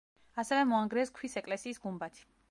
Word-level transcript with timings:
ასევე 0.43 0.61
მოანგრიეს 0.69 1.11
ქვის 1.19 1.37
ეკლესიის 1.43 1.81
გუმბათი. 1.85 2.27